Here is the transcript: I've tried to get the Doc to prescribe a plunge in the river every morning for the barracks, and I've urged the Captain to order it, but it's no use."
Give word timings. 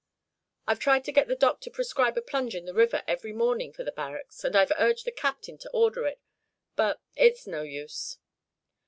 I've 0.65 0.79
tried 0.79 1.03
to 1.03 1.11
get 1.11 1.27
the 1.27 1.35
Doc 1.35 1.61
to 1.61 1.69
prescribe 1.69 2.17
a 2.17 2.23
plunge 2.23 2.55
in 2.55 2.65
the 2.65 2.73
river 2.73 3.03
every 3.07 3.31
morning 3.31 3.71
for 3.71 3.83
the 3.83 3.91
barracks, 3.91 4.43
and 4.43 4.55
I've 4.55 4.71
urged 4.79 5.05
the 5.05 5.11
Captain 5.11 5.59
to 5.59 5.69
order 5.69 6.07
it, 6.07 6.19
but 6.75 6.99
it's 7.15 7.45
no 7.45 7.61
use." 7.61 8.17